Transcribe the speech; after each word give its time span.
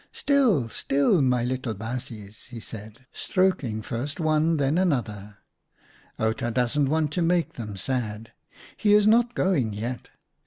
"Still! 0.11 0.67
still! 0.67 1.21
my 1.21 1.43
little 1.43 1.75
baasjes," 1.75 2.47
he 2.47 2.59
said, 2.59 3.05
stroking 3.13 3.83
first 3.83 4.19
one 4.19 4.43
and 4.49 4.59
then 4.59 4.77
another." 4.79 5.37
Outa 6.19 6.49
doesn't 6.49 6.89
want 6.89 7.11
to 7.11 7.21
make 7.21 7.53
them 7.53 7.77
sad. 7.77 8.31
He 8.75 8.95
is 8.95 9.05
not 9.05 9.35
going 9.35 9.73
yet. 9.73 10.09